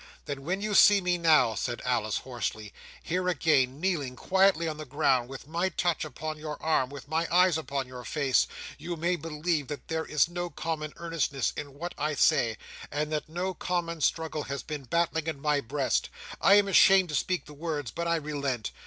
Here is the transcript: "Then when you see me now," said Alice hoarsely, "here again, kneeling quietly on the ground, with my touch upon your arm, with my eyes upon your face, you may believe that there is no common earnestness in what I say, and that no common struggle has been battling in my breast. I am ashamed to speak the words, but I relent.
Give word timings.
"Then 0.25 0.43
when 0.43 0.61
you 0.61 0.73
see 0.73 0.99
me 0.99 1.19
now," 1.19 1.53
said 1.53 1.79
Alice 1.85 2.17
hoarsely, 2.17 2.73
"here 3.03 3.27
again, 3.29 3.79
kneeling 3.79 4.15
quietly 4.15 4.67
on 4.67 4.77
the 4.77 4.83
ground, 4.85 5.29
with 5.29 5.47
my 5.47 5.69
touch 5.69 6.03
upon 6.03 6.39
your 6.39 6.59
arm, 6.59 6.89
with 6.89 7.07
my 7.07 7.27
eyes 7.31 7.55
upon 7.55 7.87
your 7.87 8.03
face, 8.03 8.47
you 8.79 8.95
may 8.95 9.15
believe 9.15 9.67
that 9.67 9.89
there 9.89 10.05
is 10.05 10.27
no 10.27 10.49
common 10.49 10.91
earnestness 10.95 11.53
in 11.55 11.75
what 11.75 11.93
I 11.99 12.15
say, 12.15 12.57
and 12.89 13.11
that 13.11 13.29
no 13.29 13.53
common 13.53 14.01
struggle 14.01 14.41
has 14.45 14.63
been 14.63 14.85
battling 14.85 15.27
in 15.27 15.39
my 15.39 15.59
breast. 15.61 16.09
I 16.41 16.55
am 16.55 16.67
ashamed 16.67 17.09
to 17.09 17.13
speak 17.15 17.45
the 17.45 17.53
words, 17.53 17.91
but 17.91 18.07
I 18.07 18.15
relent. 18.15 18.71